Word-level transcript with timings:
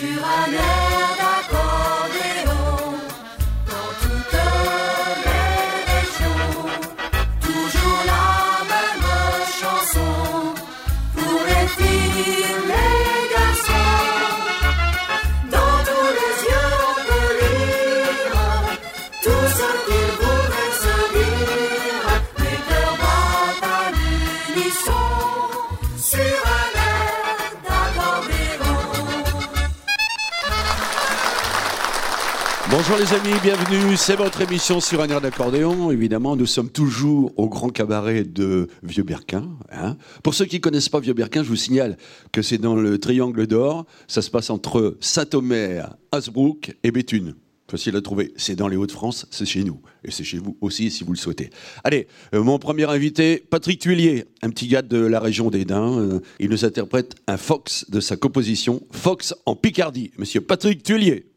sur 0.00 0.24
un 0.24 0.79
Bonjour 32.90 33.06
les 33.06 33.14
amis, 33.14 33.38
bienvenue. 33.40 33.96
C'est 33.96 34.16
votre 34.16 34.40
émission 34.40 34.80
sur 34.80 35.00
un 35.00 35.08
air 35.08 35.20
d'accordéon. 35.20 35.92
Évidemment, 35.92 36.34
nous 36.34 36.44
sommes 36.44 36.70
toujours 36.70 37.32
au 37.36 37.48
grand 37.48 37.68
cabaret 37.68 38.24
de 38.24 38.66
Vieux-Berquin. 38.82 39.48
hein. 39.70 39.96
Pour 40.24 40.34
ceux 40.34 40.44
qui 40.44 40.56
ne 40.56 40.60
connaissent 40.60 40.88
pas 40.88 40.98
Vieux-Berquin, 40.98 41.44
je 41.44 41.48
vous 41.50 41.54
signale 41.54 41.96
que 42.32 42.42
c'est 42.42 42.58
dans 42.58 42.74
le 42.74 42.98
triangle 42.98 43.46
d'or. 43.46 43.86
Ça 44.08 44.22
se 44.22 44.30
passe 44.30 44.50
entre 44.50 44.96
Saint-Omer, 44.98 45.94
Hasbrook 46.10 46.76
et 46.82 46.90
Béthune. 46.90 47.36
Facile 47.70 47.94
à 47.94 48.00
trouver. 48.00 48.32
C'est 48.34 48.56
dans 48.56 48.66
les 48.66 48.76
Hauts-de-France, 48.76 49.28
c'est 49.30 49.46
chez 49.46 49.62
nous. 49.62 49.80
Et 50.02 50.10
c'est 50.10 50.24
chez 50.24 50.38
vous 50.38 50.58
aussi 50.60 50.90
si 50.90 51.04
vous 51.04 51.12
le 51.12 51.18
souhaitez. 51.18 51.50
Allez, 51.84 52.08
euh, 52.34 52.42
mon 52.42 52.58
premier 52.58 52.90
invité, 52.90 53.40
Patrick 53.50 53.80
Tuillier, 53.80 54.24
un 54.42 54.50
petit 54.50 54.66
gars 54.66 54.82
de 54.82 54.98
la 54.98 55.20
région 55.20 55.50
des 55.50 55.64
Dins. 55.64 55.96
Euh, 55.96 56.18
il 56.40 56.50
nous 56.50 56.64
interprète 56.64 57.14
un 57.28 57.36
Fox 57.36 57.88
de 57.88 58.00
sa 58.00 58.16
composition, 58.16 58.82
Fox 58.90 59.32
en 59.46 59.54
Picardie. 59.54 60.10
Monsieur 60.18 60.40
Patrick 60.40 60.82
Tuillier. 60.82 61.30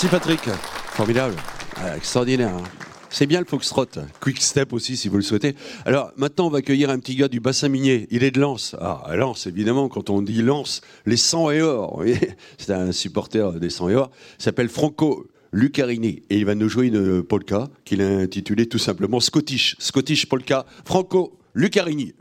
Merci 0.00 0.16
Patrick. 0.16 0.48
Formidable. 0.92 1.34
Ah, 1.74 1.96
extraordinaire. 1.96 2.54
hein. 2.54 2.62
C'est 3.10 3.26
bien 3.26 3.40
le 3.40 3.44
foxtrot. 3.44 3.86
Quick 4.20 4.40
step 4.40 4.72
aussi 4.72 4.96
si 4.96 5.08
vous 5.08 5.16
le 5.16 5.24
souhaitez. 5.24 5.56
Alors 5.84 6.12
maintenant 6.16 6.46
on 6.46 6.50
va 6.50 6.58
accueillir 6.58 6.88
un 6.90 7.00
petit 7.00 7.16
gars 7.16 7.26
du 7.26 7.40
bassin 7.40 7.68
minier. 7.68 8.06
Il 8.12 8.22
est 8.22 8.30
de 8.30 8.38
Lens. 8.38 8.76
Ah, 8.80 9.02
Lens 9.16 9.48
évidemment 9.48 9.88
quand 9.88 10.08
on 10.08 10.22
dit 10.22 10.40
Lens, 10.40 10.82
les 11.04 11.16
100 11.16 11.50
et 11.50 11.62
or. 11.62 12.04
C'est 12.58 12.72
un 12.72 12.92
supporter 12.92 13.58
des 13.58 13.70
100 13.70 13.88
et 13.88 13.94
or. 13.96 14.12
S'appelle 14.38 14.68
Franco 14.68 15.26
Lucarini 15.50 16.22
et 16.30 16.38
il 16.38 16.44
va 16.44 16.54
nous 16.54 16.68
jouer 16.68 16.86
une 16.86 17.24
polka 17.24 17.66
qu'il 17.84 18.00
a 18.00 18.06
intitulée 18.06 18.68
tout 18.68 18.78
simplement 18.78 19.18
Scottish. 19.18 19.74
Scottish 19.80 20.26
polka. 20.26 20.64
Franco 20.84 21.40
Lucarini. 21.54 22.14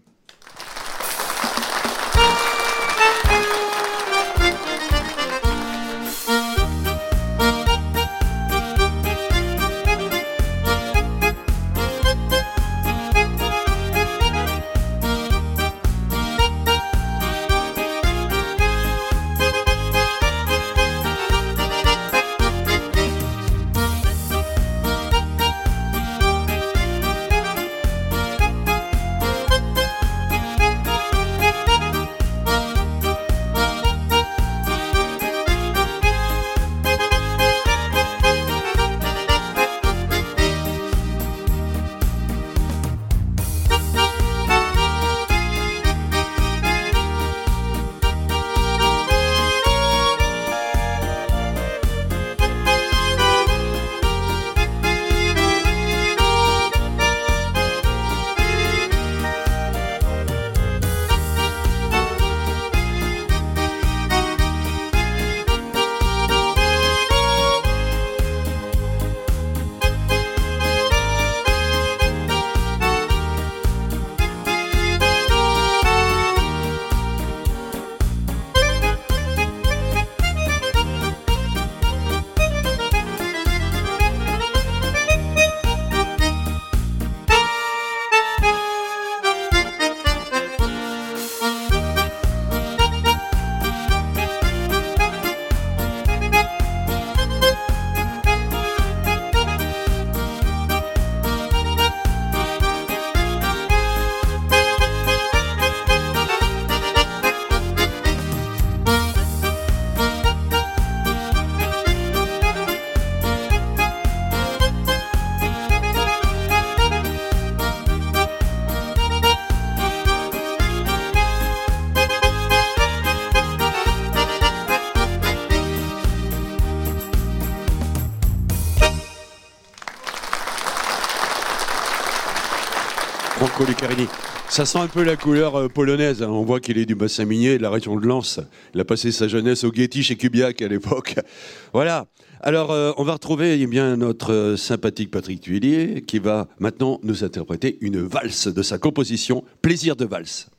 Ça 134.49 134.65
sent 134.65 134.79
un 134.79 134.87
peu 134.87 135.03
la 135.03 135.15
couleur 135.15 135.55
euh, 135.55 135.67
polonaise. 135.67 136.23
hein. 136.23 136.29
On 136.29 136.43
voit 136.43 136.59
qu'il 136.59 136.77
est 136.77 136.85
du 136.85 136.95
bassin 136.95 137.25
minier 137.25 137.57
de 137.57 137.63
la 137.63 137.69
région 137.69 137.95
de 137.97 138.05
Lens. 138.05 138.39
Il 138.73 138.79
a 138.79 138.85
passé 138.85 139.11
sa 139.11 139.27
jeunesse 139.27 139.63
au 139.63 139.73
Getty 139.73 140.03
chez 140.03 140.15
Kubiak 140.15 140.61
à 140.61 140.67
l'époque. 140.67 141.15
Voilà. 141.73 142.05
Alors, 142.39 142.71
euh, 142.71 142.91
on 142.97 143.03
va 143.03 143.13
retrouver 143.13 143.59
eh 143.59 143.67
bien 143.67 143.97
notre 143.97 144.31
euh, 144.31 144.57
sympathique 144.57 145.11
Patrick 145.11 145.41
Tuillier 145.41 146.03
qui 146.07 146.19
va 146.19 146.47
maintenant 146.59 146.99
nous 147.03 147.23
interpréter 147.23 147.77
une 147.81 147.99
valse 147.99 148.47
de 148.47 148.61
sa 148.61 148.77
composition 148.77 149.43
Plaisir 149.61 149.95
de 149.95 150.05
valse. 150.05 150.49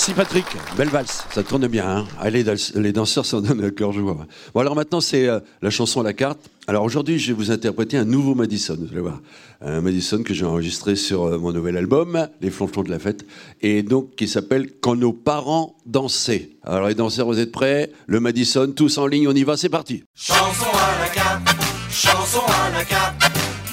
Merci 0.00 0.14
Patrick, 0.14 0.46
belle 0.78 0.88
valse, 0.88 1.26
ça 1.30 1.42
tourne 1.42 1.66
bien. 1.66 1.86
Hein 1.86 2.06
Allez, 2.18 2.42
les 2.74 2.90
danseurs 2.90 3.26
s'en 3.26 3.42
donnent 3.42 3.60
le 3.60 3.70
cœur 3.70 3.92
joie. 3.92 4.26
Bon 4.54 4.60
alors 4.60 4.74
maintenant 4.74 5.02
c'est 5.02 5.28
euh, 5.28 5.40
la 5.60 5.68
chanson 5.68 6.00
à 6.00 6.02
la 6.02 6.14
carte. 6.14 6.40
Alors 6.66 6.84
aujourd'hui 6.84 7.18
je 7.18 7.26
vais 7.26 7.32
vous 7.34 7.50
interpréter 7.50 7.98
un 7.98 8.06
nouveau 8.06 8.34
Madison, 8.34 8.78
vous 8.80 8.90
allez 8.90 9.02
voir. 9.02 9.20
Un 9.60 9.82
Madison 9.82 10.22
que 10.22 10.32
j'ai 10.32 10.46
enregistré 10.46 10.96
sur 10.96 11.24
euh, 11.24 11.38
mon 11.38 11.52
nouvel 11.52 11.76
album, 11.76 12.28
Les 12.40 12.48
Flonflons 12.48 12.82
de 12.82 12.88
la 12.88 12.98
Fête, 12.98 13.26
et 13.60 13.82
donc 13.82 14.14
qui 14.16 14.26
s'appelle 14.26 14.70
Quand 14.80 14.96
nos 14.96 15.12
parents 15.12 15.76
dansaient. 15.84 16.48
Alors 16.62 16.88
les 16.88 16.94
danseurs 16.94 17.26
vous 17.26 17.38
êtes 17.38 17.52
prêts? 17.52 17.92
Le 18.06 18.20
Madison, 18.20 18.72
tous 18.74 18.96
en 18.96 19.06
ligne, 19.06 19.28
on 19.28 19.34
y 19.34 19.44
va, 19.44 19.58
c'est 19.58 19.68
parti. 19.68 20.04
Chanson 20.14 20.64
à 20.72 20.98
la 20.98 21.08
carte, 21.10 21.46
chanson 21.90 22.40
à 22.46 22.70
la 22.70 22.84
carte, 22.86 23.20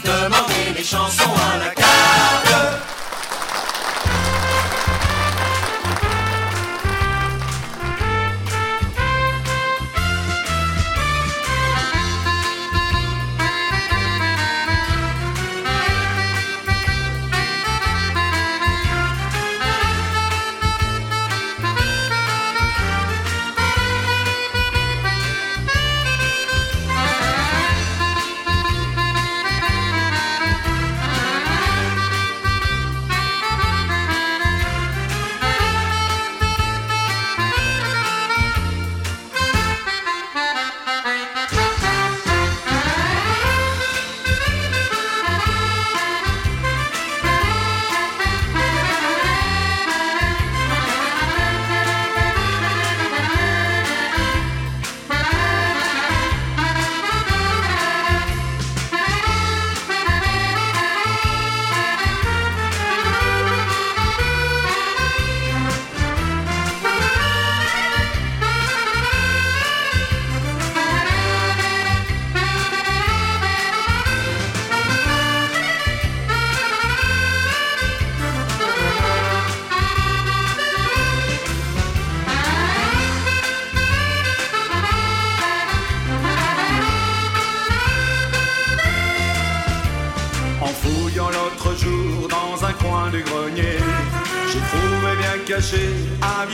demandez 0.04 0.78
les 0.78 0.84
chansons 0.84 1.32
à 1.54 1.58
la 1.58 1.70
carte. 1.74 2.67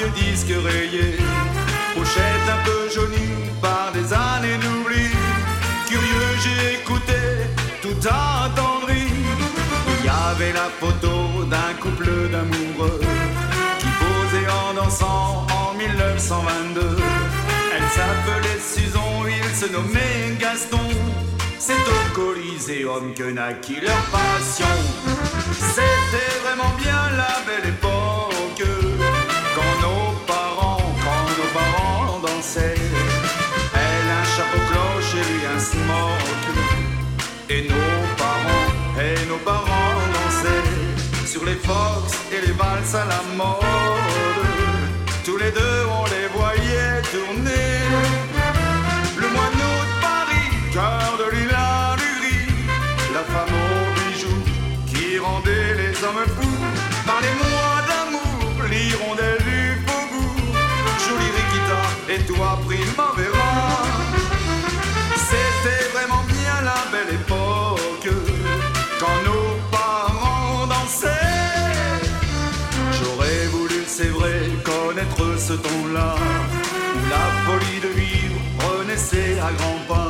Disque 0.09 0.53
rayé, 0.63 1.17
pochette 1.95 2.47
un 2.49 2.63
peu 2.65 2.89
jaunie 2.93 3.49
par 3.61 3.91
des 3.93 4.13
années 4.13 4.57
d'oubli. 4.61 5.07
Curieux, 5.87 6.31
j'ai 6.43 6.79
écouté, 6.79 7.19
tout 7.81 8.07
attendri. 8.07 9.07
Il 9.99 10.05
y 10.05 10.09
avait 10.09 10.53
la 10.53 10.69
photo 10.79 11.43
d'un 11.45 11.73
couple 11.81 12.29
d'amoureux 12.31 12.99
qui 13.79 13.87
posait 14.01 14.49
en 14.49 14.73
dansant 14.73 15.47
en 15.49 15.77
1922. 15.77 16.97
Elle 17.75 17.89
s'appelait 17.89 18.59
Susan, 18.59 19.23
il 19.27 19.55
se 19.55 19.71
nommait 19.71 20.37
Gaston. 20.39 20.89
C'est 21.59 21.73
au 21.73 22.13
Coliséum 22.13 23.13
que 23.13 23.31
naquit 23.31 23.79
leur 23.81 24.03
passion. 24.11 24.65
C'était 25.53 26.39
vraiment 26.43 26.73
bien 26.77 26.99
la 27.15 27.39
belle 27.45 27.69
époque 27.69 28.22
dansaient. 32.43 32.75
Elle 33.73 34.09
un 34.21 34.25
chapeau 34.35 34.59
cloche 34.69 35.13
et 35.15 35.25
lui 35.31 35.45
un 35.55 35.59
smoke. 35.59 36.51
Et 37.49 37.61
nos 37.69 38.15
parents, 38.17 38.69
et 38.99 39.27
nos 39.27 39.37
parents 39.37 39.99
dansaient 40.15 41.27
sur 41.27 41.45
les 41.45 41.55
fox 41.55 42.17
et 42.31 42.45
les 42.45 42.53
valses 42.53 42.95
à 42.95 43.05
la 43.05 43.21
mode. 43.35 43.59
Tous 45.25 45.37
les 45.37 45.51
deux 45.51 45.79
on 45.99 46.05
les 46.15 46.27
voyait 46.37 47.01
tourner. 47.13 47.69
Le 49.21 49.27
moineau 49.35 49.75
de 49.89 49.95
Paris, 50.01 50.49
cœur 50.73 51.17
de 51.19 51.29
gris, 51.31 52.47
la 53.13 53.23
femme 53.31 53.55
aux 53.63 53.87
bijoux 53.97 54.43
qui 54.87 55.19
rendait 55.19 55.75
les 55.81 56.03
hommes 56.03 56.25
fous. 56.35 56.65
Parlez-moi 57.05 57.67
d'amour, 57.89 58.63
l'hirondelle 58.69 59.32
toi 62.27 62.59
Primavera. 62.65 63.51
C'était 65.15 65.89
vraiment 65.93 66.23
bien 66.27 66.61
la 66.63 66.81
belle 66.91 67.15
époque 67.15 68.13
quand 68.99 69.19
nos 69.25 69.47
parents 69.71 70.67
dansaient. 70.67 71.09
J'aurais 72.99 73.47
voulu, 73.47 73.83
c'est 73.87 74.09
vrai, 74.09 74.49
connaître 74.63 75.39
ce 75.39 75.53
ton-là 75.53 76.15
où 76.95 77.09
la 77.09 77.25
folie 77.45 77.79
de 77.81 77.99
vivre 77.99 78.39
renaissait 78.59 79.39
à 79.39 79.51
grands 79.53 79.83
pas. 79.87 80.09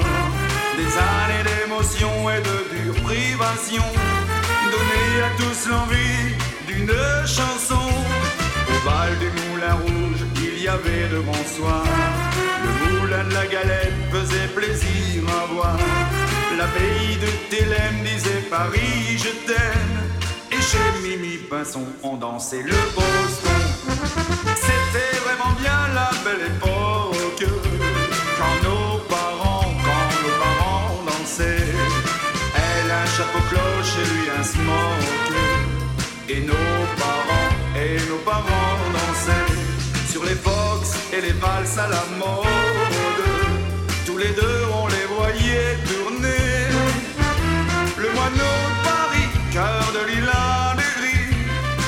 Des 0.78 0.92
années 0.98 1.44
d'émotion 1.50 2.30
et 2.30 2.42
de 2.50 2.58
dure 2.74 3.04
privation 3.04 3.88
donnaient 4.72 5.24
à 5.28 5.30
tous 5.38 5.70
l'envie 5.70 6.36
d'une 6.68 6.96
chanson. 7.26 7.88
Au 8.70 8.86
bal 8.86 9.18
du 9.20 9.30
Moulin 9.40 9.76
Rouge, 9.76 10.03
y 10.64 10.68
avait 10.68 11.10
de 11.10 11.20
bons 11.20 11.48
soirs. 11.58 11.84
Le 12.64 13.00
moulin 13.00 13.24
de 13.26 13.34
la 13.34 13.46
galette 13.48 14.00
faisait 14.12 14.48
plaisir 14.56 15.24
à 15.28 15.54
voir. 15.54 15.78
L'abbaye 16.58 17.18
de 17.24 17.30
Thélème 17.50 18.00
disait 18.04 18.44
Paris, 18.50 19.18
je 19.18 19.32
t'aime. 19.48 19.98
Et 20.52 20.62
chez 20.70 20.88
Mimi 21.04 21.38
Pinson, 21.50 21.86
on 22.04 22.16
dansait 22.16 22.64
le 22.64 22.80
Boston. 22.96 23.64
C'était 24.68 25.18
vraiment 25.26 25.54
bien 25.60 25.80
la 26.00 26.12
belle 26.24 26.46
époque. 26.56 27.46
Quand 28.38 28.58
nos 28.68 29.00
parents, 29.16 29.74
quand 29.86 30.10
nos 30.24 30.36
parents 30.44 31.04
dansaient. 31.08 31.74
Elle 32.68 32.92
un 33.04 33.08
chapeau 33.18 33.42
cloche 33.50 33.94
et 34.02 34.08
lui 34.14 34.26
un 34.40 34.44
smoke. 34.44 35.34
Et 36.30 36.42
nos 36.42 36.80
parents, 37.04 37.52
et 37.76 37.98
nos 38.10 38.22
parents 38.32 38.53
et 41.16 41.22
les 41.22 41.34
valses 41.34 41.78
à 41.78 41.88
la 41.88 42.04
mode. 42.20 42.96
Tous 44.06 44.18
les 44.18 44.34
deux, 44.42 44.60
on 44.82 44.88
les 44.88 45.08
voyait 45.16 45.76
tourner. 45.90 46.46
Le 48.04 48.10
moineau 48.16 48.56
de 48.74 48.80
Paris, 48.90 49.30
cœur 49.52 49.86
de 49.98 50.02
lilas 50.10 50.76
gris, 50.98 51.36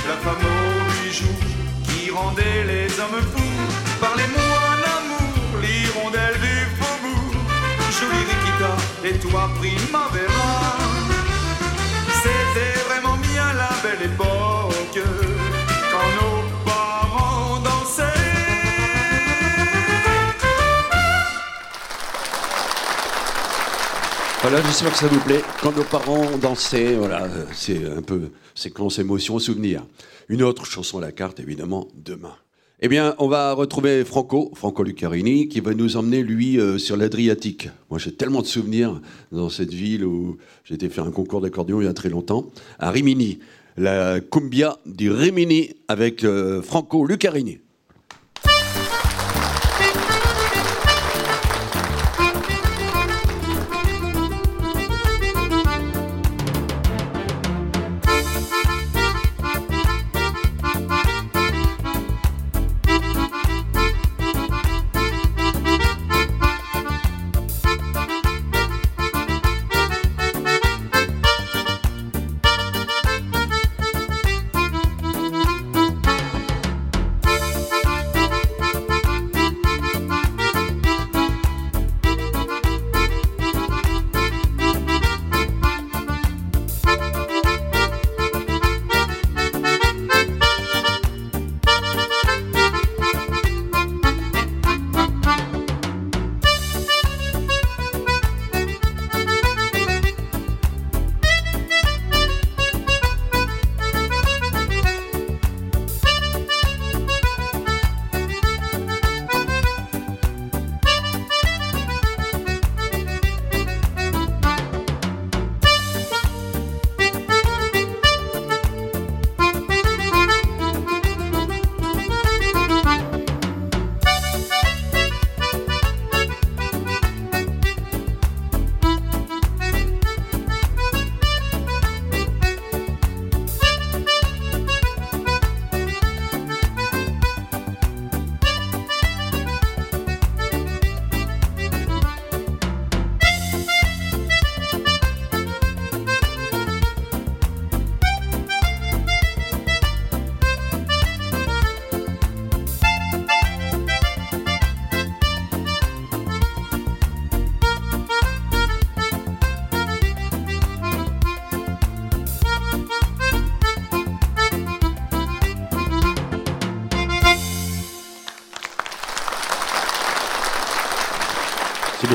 la 0.10 0.18
femme 0.24 0.46
aux 0.54 0.80
bijoux 0.94 1.40
qui 1.86 2.12
rendait 2.12 2.64
les 2.72 2.88
hommes 3.00 3.24
fous. 3.32 3.66
Parlez-moi 4.00 4.62
d'amour, 4.84 5.62
l'hirondelle 5.62 6.40
du 6.48 6.58
faubourg, 6.78 7.36
jolie 7.98 8.26
Rikita 8.30 8.74
et 9.08 9.18
toi 9.20 9.50
Primavera. 9.60 10.35
Voilà, 24.48 24.62
j'espère 24.62 24.92
que 24.92 24.98
ça 25.00 25.08
vous 25.08 25.20
plaît. 25.22 25.42
Quand 25.64 25.76
nos 25.76 25.84
parents 25.84 26.38
dansaient, 26.40 26.94
voilà, 26.94 27.24
euh, 27.24 27.46
c'est 27.52 27.84
un 27.84 28.04
peu 28.04 28.30
séquence 28.54 29.00
émotion, 29.00 29.40
souvenir. 29.40 29.84
Une 30.30 30.44
autre 30.44 30.68
chanson 30.68 31.00
à 31.00 31.02
la 31.02 31.12
carte, 31.12 31.40
évidemment, 31.40 31.88
demain. 31.96 32.36
Eh 32.80 32.88
bien, 32.88 33.16
on 33.18 33.28
va 33.28 33.54
retrouver 33.54 34.06
Franco, 34.06 34.52
Franco 34.54 34.84
Lucarini, 34.84 35.48
qui 35.48 35.62
va 35.62 35.74
nous 35.74 35.98
emmener, 35.98 36.22
lui, 36.22 36.60
euh, 36.60 36.78
sur 36.78 36.96
l'Adriatique. 36.96 37.70
Moi, 37.90 37.98
j'ai 37.98 38.14
tellement 38.14 38.44
de 38.44 38.46
souvenirs 38.46 39.02
dans 39.32 39.50
cette 39.50 39.74
ville 39.74 40.06
où 40.06 40.38
été 40.70 40.90
faire 40.90 41.06
un 41.06 41.12
concours 41.12 41.42
d'accordéon 41.42 41.82
il 41.82 41.86
y 41.86 41.90
a 41.90 41.94
très 41.94 42.10
longtemps, 42.10 42.46
à 42.78 42.92
Rimini. 42.92 43.40
La 43.78 44.20
cumbia 44.20 44.78
di 44.86 45.10
Rimini 45.10 45.72
avec 45.88 46.24
euh, 46.24 46.62
Franco 46.62 47.04
Lucarini. 47.08 47.62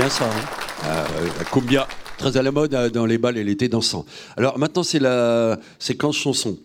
Ça. 0.08 0.24
Hein 0.24 0.60
euh, 0.86 1.04
la 1.38 1.44
cumbia, 1.44 1.86
très 2.16 2.36
à 2.36 2.42
la 2.42 2.52
mode 2.52 2.74
euh, 2.74 2.88
dans 2.88 3.04
les 3.04 3.18
balles 3.18 3.36
et 3.36 3.44
l'été 3.44 3.68
dansant. 3.68 4.06
Alors 4.36 4.58
maintenant, 4.58 4.82
c'est 4.82 4.98
la 4.98 5.58
séquence 5.78 6.16
chanson. 6.16 6.58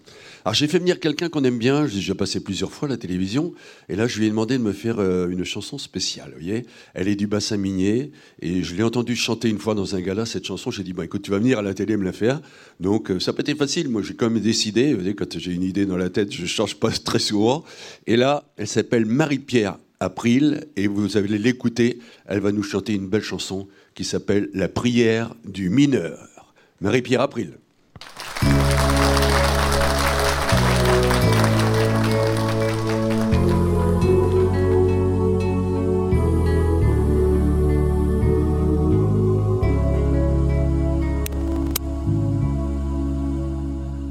Alors 0.46 0.54
j'ai 0.54 0.68
fait 0.68 0.78
venir 0.78 1.00
quelqu'un 1.00 1.28
qu'on 1.28 1.44
aime 1.44 1.58
bien, 1.58 1.88
j'ai 1.88 1.96
déjà 1.96 2.14
passé 2.14 2.40
plusieurs 2.40 2.72
fois 2.72 2.88
à 2.88 2.92
la 2.92 2.98
télévision, 2.98 3.54
et 3.90 3.96
là 3.96 4.06
je 4.06 4.20
lui 4.20 4.28
ai 4.28 4.30
demandé 4.30 4.60
de 4.60 4.64
me 4.64 4.74
faire 4.74 5.00
euh, 5.00 5.28
une 5.28 5.44
chanson 5.44 5.80
spéciale. 5.80 6.30
Vous 6.36 6.44
voyez 6.44 6.68
Elle 6.94 7.08
est 7.08 7.16
du 7.16 7.26
bassin 7.26 7.58
minier, 7.58 8.12
et 8.42 8.62
je 8.62 8.76
l'ai 8.76 8.84
entendu 8.84 9.16
chanter 9.16 9.50
une 9.50 9.58
fois 9.58 9.74
dans 9.74 9.96
un 9.96 10.02
gala 10.02 10.28
cette 10.28 10.46
chanson. 10.46 10.70
J'ai 10.70 10.84
dit 10.84 10.94
bon 10.94 11.02
écoute, 11.02 11.24
tu 11.24 11.32
vas 11.32 11.40
venir 11.40 11.58
à 11.58 11.62
la 11.64 11.74
télé 11.74 11.98
me 11.98 12.06
la 12.06 12.14
faire. 12.14 12.42
Donc 12.80 13.12
ça 13.20 13.34
peut 13.34 13.44
être 13.46 13.58
facile. 13.58 13.90
Moi 13.90 14.04
j'ai 14.04 14.14
quand 14.14 14.30
même 14.30 14.42
décidé. 14.42 14.94
Voyez, 14.94 15.16
quand 15.16 15.38
j'ai 15.38 15.52
une 15.52 15.64
idée 15.64 15.88
dans 15.88 15.98
la 15.98 16.10
tête, 16.10 16.32
je 16.32 16.46
change 16.46 16.76
pas 16.76 16.92
très 17.04 17.20
souvent. 17.20 17.64
Et 18.06 18.16
là, 18.16 18.44
elle 18.58 18.68
s'appelle 18.68 19.06
Marie-Pierre 19.06 19.78
April, 20.00 20.68
et 20.76 20.88
vous 20.88 21.18
allez 21.18 21.38
l'écouter. 21.38 22.00
Elle 22.26 22.40
va 22.40 22.52
nous 22.52 22.64
chanter 22.64 22.94
une 22.94 23.08
belle 23.08 23.24
chanson 23.24 23.68
qui 23.94 24.04
s'appelle 24.04 24.50
La 24.54 24.68
prière 24.68 25.34
du 25.46 25.70
mineur. 25.70 26.54
Marie-Pierre 26.82 27.22
April. 27.22 27.58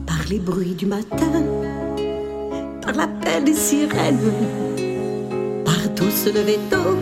Par 0.06 0.24
les 0.30 0.38
bruits 0.38 0.74
du 0.74 0.86
matin, 0.86 1.44
par 2.80 2.94
l'appel 2.94 3.44
des 3.44 3.54
sirènes, 3.54 4.18
tout 6.04 6.10
se 6.10 6.28
lever 6.30 6.58
tôt 6.70 6.96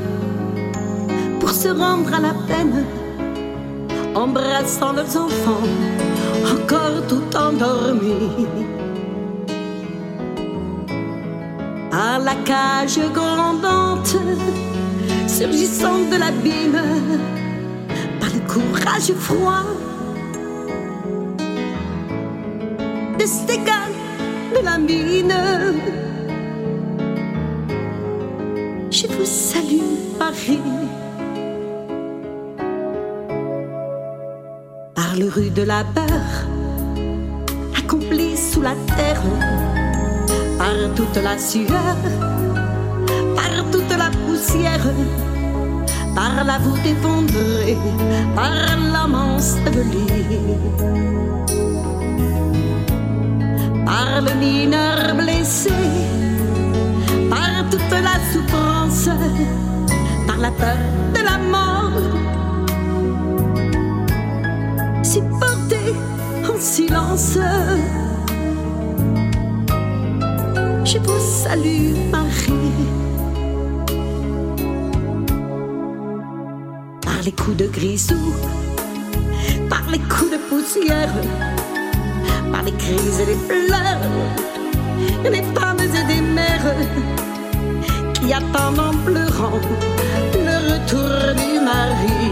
pour 1.40 1.50
se 1.50 1.68
rendre 1.68 2.12
à 2.14 2.20
la 2.20 2.34
peine, 2.46 2.84
embrassant 4.14 4.92
leurs 4.92 5.16
enfants, 5.16 5.66
encore 6.54 6.98
tout 7.08 7.36
endormis. 7.36 8.46
Par 11.90 12.18
la 12.20 12.36
cage 12.44 13.00
grondante, 13.12 14.16
surgissant 15.26 15.98
de 16.10 16.16
l'abîme, 16.22 16.80
par 18.20 18.30
le 18.34 18.40
courage 18.52 19.12
froid 19.18 19.64
de 23.18 23.64
gars 23.64 23.88
de 24.54 24.64
la 24.64 24.78
mine. 24.78 26.11
Je 28.92 29.06
vous 29.06 29.24
salue, 29.24 29.80
Paris. 30.18 30.60
Par 34.94 35.16
le 35.18 35.28
rue 35.30 35.48
de 35.48 35.62
la 35.62 35.82
beurre, 35.82 36.38
accompli 37.78 38.36
sous 38.36 38.60
la 38.60 38.74
terre, 38.94 39.22
par 40.58 40.76
toute 40.94 41.16
la 41.16 41.38
sueur, 41.38 41.96
par 43.34 43.70
toute 43.72 43.96
la 43.96 44.10
poussière, 44.26 44.86
par 46.14 46.44
la 46.44 46.58
voûte 46.58 46.84
effondrée, 46.84 47.78
par 48.36 48.52
l'âme 48.92 49.14
ensevelie 49.14 50.12
par 53.86 54.22
le 54.22 54.34
mineur 54.38 55.14
blessé, 55.16 55.70
par 57.30 57.68
toute 57.70 57.90
la 57.90 58.16
souffrance, 58.32 58.71
par 60.26 60.38
la 60.38 60.50
peur 60.50 60.76
de 61.14 61.20
la 61.24 61.38
mort, 61.38 61.98
supporté 65.02 65.76
en 66.48 66.58
silence. 66.60 67.38
Je 70.84 70.98
vous 70.98 71.20
salue, 71.20 71.96
Marie. 72.10 72.52
Par 77.00 77.22
les 77.24 77.32
coups 77.32 77.56
de 77.56 77.66
grisou, 77.66 78.34
par 79.68 79.82
les 79.90 79.98
coups 79.98 80.30
de 80.30 80.38
poussière 80.48 81.12
par 82.52 82.62
les 82.62 82.72
crises 82.72 83.20
et 83.20 83.26
les 83.26 83.40
pleurs, 83.48 84.02
des 85.24 85.42
femmes 85.58 85.78
et 85.80 86.14
des 86.14 86.20
mères 86.20 86.76
qui 88.22 88.32
attendent 88.32 88.78
en 88.78 88.94
pleurant 89.04 89.60
le 90.34 90.56
retour 90.72 91.10
du 91.40 91.60
mari. 91.60 92.22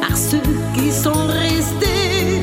Par 0.00 0.16
ceux 0.16 0.50
qui 0.74 0.90
sont 0.92 1.26
restés 1.26 2.42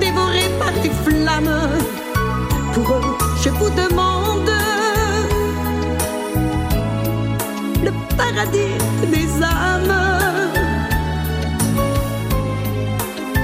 dévorés 0.00 0.50
par 0.58 0.72
des 0.82 0.94
flammes, 1.04 1.68
pour 2.74 2.88
eux, 2.96 3.16
je 3.42 3.50
vous 3.50 3.70
demande 3.70 4.50
le 7.82 7.90
paradis 8.16 8.76
des 9.10 9.28
âmes. 9.42 10.14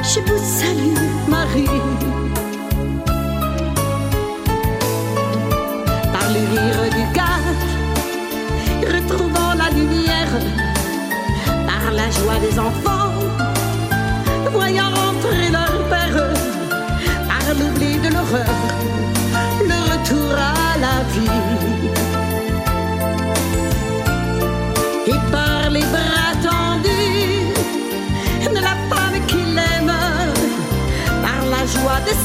je 0.02 0.20
vous 0.20 0.42
salue, 0.58 0.96
Marie. 1.28 2.09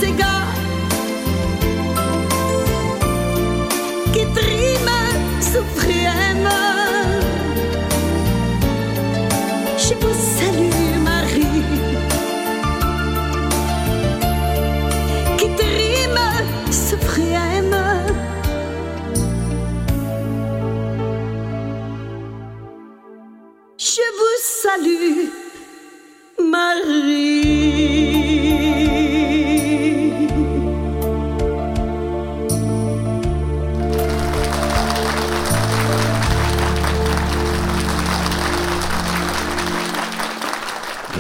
Joie 0.02 0.35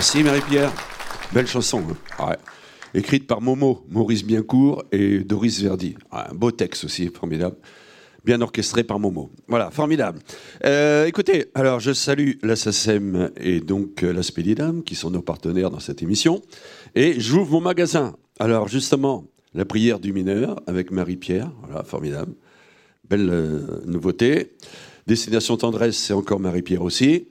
Merci 0.05 0.23
Marie-Pierre. 0.23 0.71
Belle 1.33 1.47
chanson. 1.47 1.81
hein. 2.19 2.35
Écrite 2.93 3.25
par 3.25 3.41
Momo, 3.41 3.83
Maurice 3.89 4.23
Biencourt 4.23 4.83
et 4.91 5.17
Doris 5.21 5.59
Verdi. 5.63 5.95
Un 6.11 6.31
beau 6.31 6.51
texte 6.51 6.83
aussi, 6.83 7.07
formidable. 7.07 7.55
Bien 8.23 8.39
orchestré 8.41 8.83
par 8.83 8.99
Momo. 8.99 9.31
Voilà, 9.47 9.71
formidable. 9.71 10.19
Euh, 10.63 11.07
écoutez, 11.07 11.47
alors 11.55 11.79
je 11.79 11.91
salue 11.91 12.33
la 12.43 12.55
SACEM 12.55 13.31
et 13.37 13.61
donc 13.61 14.03
euh, 14.03 14.13
la 14.13 14.21
Spédidam, 14.21 14.83
qui 14.83 14.93
sont 14.93 15.09
nos 15.09 15.23
partenaires 15.23 15.71
dans 15.71 15.79
cette 15.79 16.03
émission. 16.03 16.43
Et 16.93 17.19
j'ouvre 17.19 17.53
mon 17.53 17.61
magasin. 17.61 18.15
Alors 18.37 18.67
justement, 18.67 19.25
la 19.55 19.65
prière 19.65 19.97
du 19.97 20.13
mineur 20.13 20.61
avec 20.67 20.91
Marie-Pierre. 20.91 21.51
Voilà, 21.63 21.83
formidable. 21.83 22.35
Belle 23.09 23.27
euh, 23.31 23.81
nouveauté. 23.87 24.53
Destination 25.07 25.57
Tendresse, 25.57 25.97
c'est 25.97 26.13
encore 26.13 26.39
Marie-Pierre 26.39 26.83
aussi. 26.83 27.25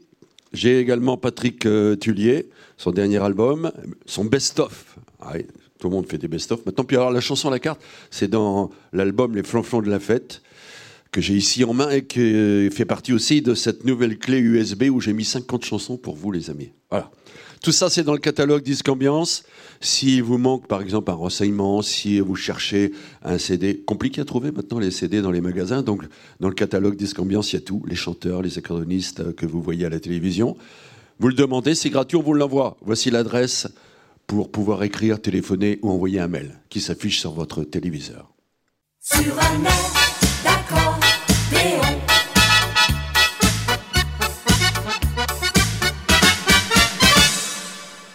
J'ai 0.55 0.79
également 0.79 1.17
Patrick 1.17 1.67
euh, 1.67 1.97
Tullier, 1.97 2.49
son 2.77 2.91
dernier 2.91 3.23
album, 3.23 3.73
son 4.07 4.25
best-of. 4.25 4.97
Ah 5.21 5.35
tout 5.79 5.89
le 5.89 5.97
monde 5.97 6.07
fait 6.07 6.19
des 6.19 6.29
best-of. 6.29 6.65
Maintenant, 6.65 6.85
puis 6.85 6.97
alors 6.97 7.11
la 7.11 7.21
chanson 7.21 7.49
à 7.49 7.51
la 7.51 7.59
carte, 7.59 7.81
c'est 8.11 8.29
dans 8.29 8.71
l'album 8.93 9.35
Les 9.35 9.43
Flanflons 9.43 9.83
de 9.83 9.91
la 9.91 10.01
Fête, 10.01 10.41
que 11.13 11.21
j'ai 11.21 11.35
ici 11.35 11.63
en 11.65 11.75
main 11.75 11.91
et 11.91 12.05
qui 12.05 12.71
fait 12.71 12.85
partie 12.85 13.13
aussi 13.13 13.43
de 13.43 13.55
cette 13.55 13.85
nouvelle 13.85 14.19
clé 14.19 14.39
USB 14.39 14.85
où 14.91 15.01
j'ai 15.01 15.13
mis 15.13 15.25
50 15.25 15.65
chansons 15.65 15.97
pour 15.97 16.17
vous, 16.17 16.33
les 16.33 16.51
amis. 16.51 16.71
Voilà. 16.91 17.11
Tout 17.63 17.73
ça, 17.73 17.89
c'est 17.89 18.03
dans 18.03 18.13
le 18.13 18.19
catalogue 18.19 18.63
Disque 18.63 18.89
Ambiance. 18.89 19.45
S'il 19.81 20.23
vous 20.23 20.39
manque, 20.39 20.67
par 20.67 20.83
exemple, 20.83 21.11
un 21.11 21.15
renseignement, 21.15 21.83
si 21.83 22.21
vous 22.21 22.37
cherchez 22.37 22.93
un 23.23 23.39
CD, 23.39 23.83
compliqué 23.87 24.21
à 24.21 24.25
trouver 24.25 24.53
maintenant 24.53 24.79
les 24.79 24.91
CD 24.91 25.23
dans 25.23 25.31
les 25.31 25.41
magasins, 25.41 25.83
donc 25.83 26.03
dans 26.41 26.49
le 26.49 26.55
catalogue 26.55 26.97
Disque 26.97 27.19
Ambiance, 27.19 27.53
il 27.53 27.57
y 27.57 27.59
a 27.59 27.63
tout, 27.63 27.83
les 27.87 27.95
chanteurs, 27.95 28.43
les 28.43 28.59
accordonistes 28.59 29.35
que 29.35 29.47
vous 29.47 29.63
voyez 29.63 29.87
à 29.87 29.89
la 29.89 30.01
télévision. 30.01 30.57
Vous 31.21 31.29
le 31.29 31.35
demandez, 31.35 31.75
c'est 31.75 31.91
gratuit, 31.91 32.17
on 32.17 32.23
vous 32.23 32.35
l'envoie. 32.35 32.77
Voici 32.83 33.11
l'adresse 33.11 33.69
pour 34.27 34.51
pouvoir 34.51 34.83
écrire, 34.83 35.21
téléphoner 35.21 35.79
ou 35.83 35.91
envoyer 35.91 36.21
un 36.21 36.29
mail 36.29 36.59
qui 36.69 36.81
s'affiche 36.81 37.21
sur 37.21 37.33
votre 37.33 37.63
téléviseur. 37.63 38.33
Sur 39.01 39.39
un 39.39 39.65
air 39.65 40.05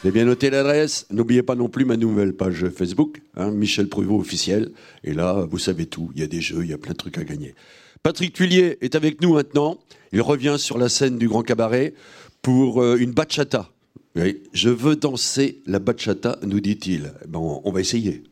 avez 0.10 0.12
bien 0.12 0.26
noté 0.26 0.50
l'adresse. 0.50 1.06
N'oubliez 1.12 1.44
pas 1.44 1.56
non 1.56 1.70
plus 1.70 1.86
ma 1.86 1.96
nouvelle 1.96 2.34
page 2.34 2.70
Facebook, 2.70 3.22
hein, 3.36 3.52
Michel 3.52 3.90
Pruvot 3.90 4.20
officiel. 4.20 4.72
Et 5.04 5.14
là, 5.14 5.46
vous 5.50 5.60
savez 5.60 5.86
tout. 5.86 6.10
Il 6.16 6.22
y 6.22 6.24
a 6.24 6.28
des 6.28 6.42
jeux, 6.42 6.64
il 6.64 6.70
y 6.70 6.74
a 6.74 6.78
plein 6.78 6.94
de 6.94 6.98
trucs 6.98 7.18
à 7.18 7.24
gagner. 7.24 7.54
Patrick 8.02 8.34
Tuillier 8.34 8.78
est 8.82 8.96
avec 8.96 9.22
nous 9.22 9.34
maintenant. 9.34 9.78
Il 10.12 10.22
revient 10.22 10.56
sur 10.58 10.78
la 10.78 10.90
scène 10.90 11.18
du 11.18 11.28
Grand 11.28 11.44
Cabaret 11.44 11.94
pour 12.42 12.82
euh, 12.82 12.98
une 12.98 13.12
bachata. 13.12 13.70
Oui, 14.16 14.42
je 14.54 14.70
veux 14.70 14.96
danser 14.96 15.62
la 15.66 15.80
bachata, 15.80 16.40
nous 16.44 16.60
dit-il. 16.60 17.14
Bon, 17.28 17.62
on 17.64 17.72
va 17.72 17.80
essayer. 17.80 18.24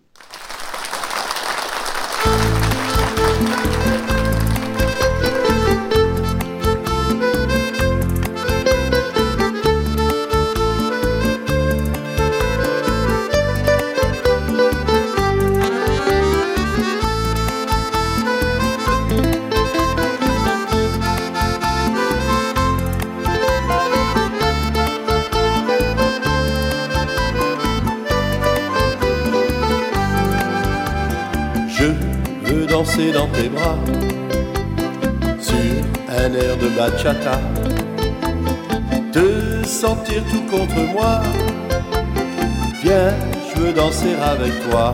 Avec 44.28 44.70
toi. 44.70 44.92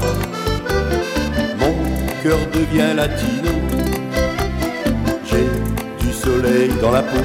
Mon 1.60 1.74
cœur 2.22 2.38
devient 2.54 2.96
latino. 2.96 3.52
J'ai 5.26 5.48
du 6.06 6.14
soleil 6.14 6.70
dans 6.82 6.92
la 6.92 7.02
peau. 7.02 7.24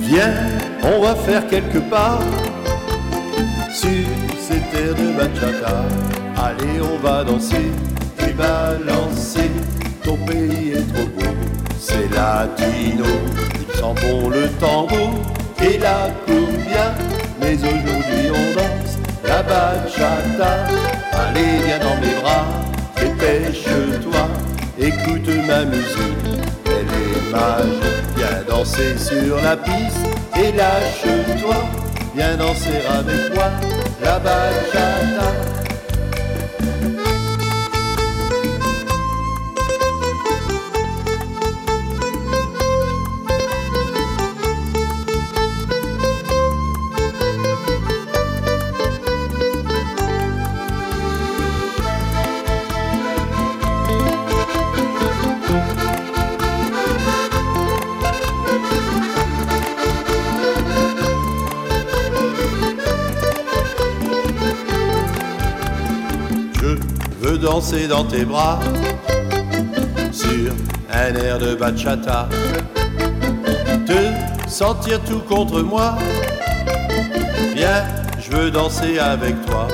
Viens, 0.00 0.34
on 0.82 1.02
va 1.02 1.14
faire 1.14 1.46
quelques 1.48 1.80
pas 1.90 2.18
sur 3.72 4.06
cette 4.38 4.72
air 4.80 4.94
de 4.94 5.12
bachata. 5.18 5.84
Allez, 6.36 6.80
on 6.80 6.98
va 7.04 7.24
danser 7.24 7.70
et 8.20 8.32
balancer. 8.32 9.50
Ton 10.04 10.16
pays 10.18 10.74
est 10.76 10.94
trop 10.94 11.06
beau, 11.16 11.34
c'est 11.78 12.08
latino. 12.14 13.04
Il 13.60 13.74
sent 13.76 13.94
bon 14.02 14.28
le 14.28 14.48
tango 14.60 15.04
et 15.60 15.78
la 15.78 16.10
cumbia. 16.24 16.94
Mais 17.40 17.54
aujourd'hui 17.54 18.30
on 18.30 18.54
danse 18.54 19.05
la 19.28 19.42
bachata. 19.42 20.66
Allez, 21.12 21.58
viens 21.64 21.78
dans 21.78 21.96
mes 22.00 22.14
bras, 22.20 22.46
dépêche-toi. 22.96 24.28
Écoute 24.78 25.28
ma 25.46 25.64
musique, 25.64 26.26
elle 26.66 26.90
est 27.02 27.32
magique. 27.32 27.96
Viens 28.16 28.42
danser 28.48 28.96
sur 28.98 29.40
la 29.42 29.56
piste 29.56 30.06
et 30.36 30.52
lâche-toi. 30.52 31.56
Viens 32.14 32.36
danser 32.36 32.80
avec 32.88 33.34
moi 33.34 33.50
la 34.02 34.18
bachata. 34.18 35.65
Danser 67.56 67.88
dans 67.88 68.04
tes 68.04 68.26
bras 68.26 68.60
sur 70.12 70.52
un 70.92 71.14
air 71.14 71.38
de 71.38 71.54
bachata. 71.54 72.28
Te 73.86 74.46
sentir 74.46 75.00
tout 75.04 75.20
contre 75.20 75.62
moi. 75.62 75.96
Viens, 77.54 77.82
je 78.20 78.30
veux 78.30 78.50
danser 78.50 78.98
avec 78.98 79.34
toi. 79.46 79.68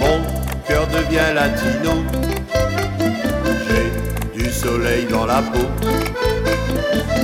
Mon 0.00 0.18
cœur 0.66 0.88
devient 0.88 1.32
latino. 1.32 1.94
J'ai 3.68 4.42
du 4.42 4.50
soleil 4.50 5.06
dans 5.08 5.26
la 5.26 5.42
peau. 5.42 5.68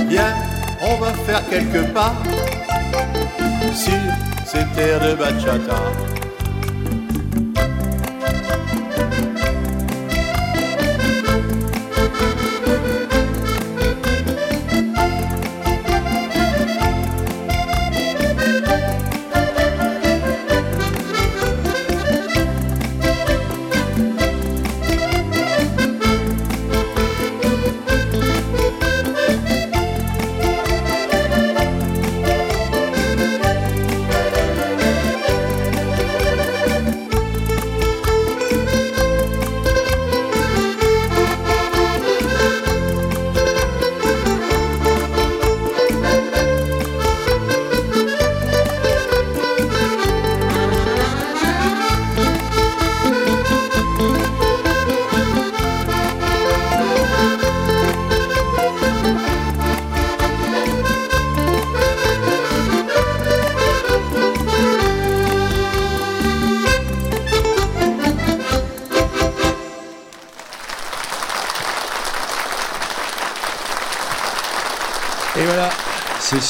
Viens, 0.07 0.33
on 0.81 0.95
va 1.03 1.11
faire 1.25 1.41
quelques 1.49 1.91
pas 1.91 2.13
sur 3.75 4.01
cette 4.45 4.77
air 4.77 5.01
de 5.01 5.13
bachata. 5.15 6.22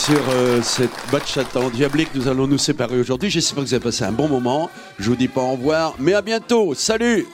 Sur 0.04 0.20
euh, 0.32 0.62
cette 0.62 0.92
bachata 1.14 1.62
endiablée 1.62 2.04
que 2.04 2.18
nous 2.18 2.28
allons 2.28 2.46
nous 2.46 2.58
séparer 2.58 3.00
aujourd'hui. 3.00 3.30
J'espère 3.30 3.64
que 3.64 3.70
vous 3.70 3.74
avez 3.74 3.84
passé 3.84 4.04
un 4.04 4.12
bon 4.12 4.28
moment. 4.28 4.70
Je 5.00 5.10
vous 5.10 5.16
dis 5.16 5.30
pas 5.30 5.40
au 5.40 5.54
revoir, 5.54 5.96
mais 5.98 6.14
à 6.14 6.22
bientôt. 6.22 6.74
Salut 6.74 7.26